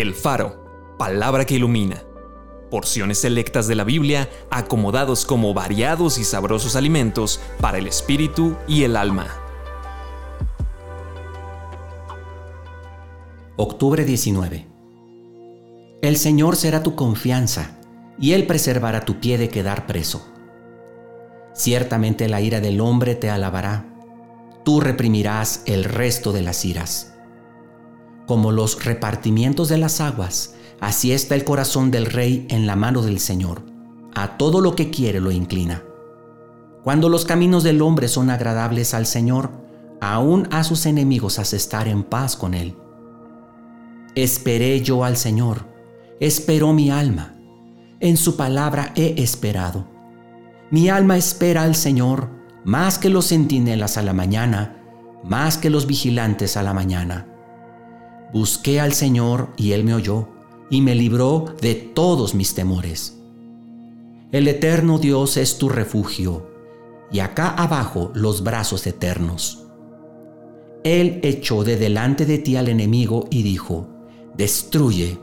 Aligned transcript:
El 0.00 0.14
Faro, 0.14 0.94
palabra 0.96 1.44
que 1.44 1.56
ilumina. 1.56 2.04
Porciones 2.70 3.18
selectas 3.18 3.66
de 3.66 3.74
la 3.74 3.82
Biblia 3.82 4.30
acomodados 4.48 5.26
como 5.26 5.54
variados 5.54 6.18
y 6.18 6.24
sabrosos 6.24 6.76
alimentos 6.76 7.40
para 7.60 7.78
el 7.78 7.88
espíritu 7.88 8.54
y 8.68 8.84
el 8.84 8.96
alma. 8.96 9.26
Octubre 13.56 14.04
19. 14.04 14.68
El 16.00 16.16
Señor 16.16 16.54
será 16.54 16.84
tu 16.84 16.94
confianza, 16.94 17.80
y 18.20 18.34
Él 18.34 18.46
preservará 18.46 19.00
tu 19.04 19.18
pie 19.18 19.36
de 19.36 19.48
quedar 19.48 19.88
preso. 19.88 20.28
Ciertamente 21.54 22.28
la 22.28 22.40
ira 22.40 22.60
del 22.60 22.80
hombre 22.80 23.16
te 23.16 23.30
alabará, 23.30 23.84
tú 24.64 24.78
reprimirás 24.80 25.62
el 25.66 25.82
resto 25.82 26.30
de 26.30 26.42
las 26.42 26.64
iras. 26.64 27.17
Como 28.28 28.52
los 28.52 28.84
repartimientos 28.84 29.70
de 29.70 29.78
las 29.78 30.02
aguas, 30.02 30.54
así 30.80 31.12
está 31.12 31.34
el 31.34 31.44
corazón 31.44 31.90
del 31.90 32.04
rey 32.04 32.46
en 32.50 32.66
la 32.66 32.76
mano 32.76 33.00
del 33.00 33.20
Señor. 33.20 33.62
A 34.14 34.36
todo 34.36 34.60
lo 34.60 34.76
que 34.76 34.90
quiere 34.90 35.18
lo 35.18 35.30
inclina. 35.30 35.82
Cuando 36.84 37.08
los 37.08 37.24
caminos 37.24 37.62
del 37.62 37.80
hombre 37.80 38.06
son 38.06 38.28
agradables 38.28 38.92
al 38.92 39.06
Señor, 39.06 39.50
aún 40.02 40.46
a 40.50 40.62
sus 40.62 40.84
enemigos 40.84 41.38
hace 41.38 41.56
estar 41.56 41.88
en 41.88 42.02
paz 42.02 42.36
con 42.36 42.52
él. 42.52 42.76
Esperé 44.14 44.82
yo 44.82 45.04
al 45.04 45.16
Señor, 45.16 45.64
esperó 46.20 46.74
mi 46.74 46.90
alma, 46.90 47.34
en 47.98 48.18
su 48.18 48.36
palabra 48.36 48.92
he 48.94 49.22
esperado. 49.22 49.86
Mi 50.70 50.90
alma 50.90 51.16
espera 51.16 51.62
al 51.62 51.74
Señor 51.74 52.28
más 52.62 52.98
que 52.98 53.08
los 53.08 53.28
centinelas 53.28 53.96
a 53.96 54.02
la 54.02 54.12
mañana, 54.12 54.82
más 55.24 55.56
que 55.56 55.70
los 55.70 55.86
vigilantes 55.86 56.58
a 56.58 56.62
la 56.62 56.74
mañana 56.74 57.37
Busqué 58.32 58.80
al 58.80 58.92
Señor 58.92 59.50
y 59.56 59.72
Él 59.72 59.84
me 59.84 59.94
oyó 59.94 60.28
y 60.70 60.80
me 60.80 60.94
libró 60.94 61.54
de 61.60 61.74
todos 61.74 62.34
mis 62.34 62.54
temores. 62.54 63.18
El 64.32 64.46
eterno 64.48 64.98
Dios 64.98 65.36
es 65.38 65.56
tu 65.56 65.68
refugio 65.68 66.50
y 67.10 67.20
acá 67.20 67.48
abajo 67.50 68.10
los 68.14 68.44
brazos 68.44 68.86
eternos. 68.86 69.64
Él 70.84 71.20
echó 71.22 71.64
de 71.64 71.76
delante 71.76 72.26
de 72.26 72.38
ti 72.38 72.56
al 72.56 72.68
enemigo 72.68 73.26
y 73.30 73.42
dijo, 73.42 73.88
destruye. 74.36 75.18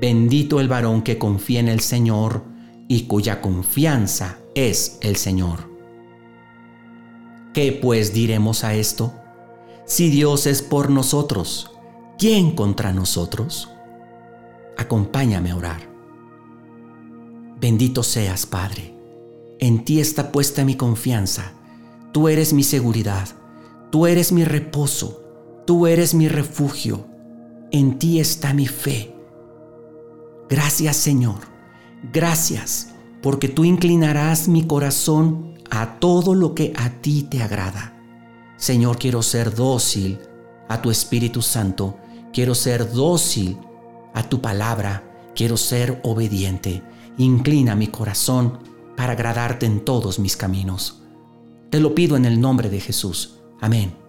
Bendito 0.00 0.58
el 0.60 0.68
varón 0.68 1.02
que 1.02 1.18
confía 1.18 1.60
en 1.60 1.68
el 1.68 1.80
Señor 1.80 2.42
y 2.88 3.04
cuya 3.04 3.40
confianza 3.40 4.38
es 4.54 4.98
el 5.00 5.16
Señor. 5.16 5.72
¿Qué 7.52 7.72
pues 7.72 8.12
diremos 8.12 8.64
a 8.64 8.74
esto? 8.74 9.14
Si 9.86 10.10
Dios 10.10 10.46
es 10.46 10.62
por 10.62 10.90
nosotros, 10.90 11.70
¿quién 12.18 12.52
contra 12.52 12.92
nosotros? 12.92 13.70
Acompáñame 14.76 15.50
a 15.50 15.56
orar. 15.56 15.94
Bendito 17.60 18.02
seas, 18.02 18.46
Padre. 18.46 18.94
En 19.58 19.84
ti 19.84 20.00
está 20.00 20.32
puesta 20.32 20.64
mi 20.64 20.76
confianza. 20.76 21.52
Tú 22.12 22.28
eres 22.28 22.52
mi 22.52 22.62
seguridad. 22.62 23.28
Tú 23.90 24.06
eres 24.06 24.32
mi 24.32 24.44
reposo. 24.44 25.22
Tú 25.66 25.86
eres 25.86 26.14
mi 26.14 26.28
refugio. 26.28 27.06
En 27.70 27.98
ti 27.98 28.20
está 28.20 28.52
mi 28.52 28.66
fe. 28.66 29.14
Gracias, 30.48 30.96
Señor. 30.96 31.40
Gracias, 32.12 32.90
porque 33.22 33.48
tú 33.48 33.64
inclinarás 33.64 34.48
mi 34.48 34.66
corazón 34.66 35.54
a 35.70 35.98
todo 35.98 36.34
lo 36.34 36.54
que 36.54 36.72
a 36.76 36.90
ti 37.00 37.22
te 37.22 37.42
agrada. 37.42 37.96
Señor, 38.56 38.98
quiero 38.98 39.22
ser 39.22 39.54
dócil 39.54 40.18
a 40.68 40.82
tu 40.82 40.90
Espíritu 40.90 41.40
Santo 41.40 41.96
Quiero 42.34 42.56
ser 42.56 42.92
dócil 42.92 43.56
a 44.12 44.28
tu 44.28 44.42
palabra. 44.42 45.30
Quiero 45.36 45.56
ser 45.56 46.00
obediente. 46.02 46.82
Inclina 47.16 47.76
mi 47.76 47.86
corazón 47.86 48.58
para 48.96 49.12
agradarte 49.12 49.66
en 49.66 49.84
todos 49.84 50.18
mis 50.18 50.36
caminos. 50.36 51.00
Te 51.70 51.78
lo 51.78 51.94
pido 51.94 52.16
en 52.16 52.24
el 52.24 52.40
nombre 52.40 52.68
de 52.70 52.80
Jesús. 52.80 53.36
Amén. 53.60 54.03